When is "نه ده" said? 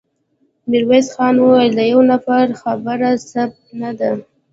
3.81-4.09